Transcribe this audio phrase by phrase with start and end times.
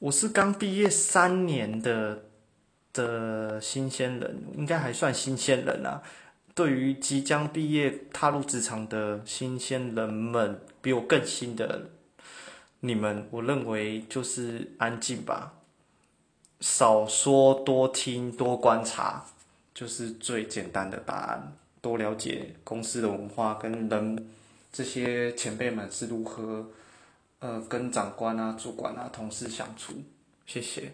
[0.00, 2.22] 我是刚毕业三年的
[2.94, 6.02] 的新鲜人，应该还算新鲜人啊。
[6.54, 11.90] 对于即将毕业踏入职场的新鲜人们，比我更新的
[12.80, 15.52] 你们，我认为就是安静吧，
[16.60, 19.26] 少说多听多观察，
[19.74, 21.52] 就是最简单的答案。
[21.82, 24.26] 多了解公司的文化跟人，
[24.72, 26.70] 这些前辈们是如何，
[27.40, 29.94] 呃，跟长官啊、主管啊、同事相处。
[30.46, 30.92] 谢谢。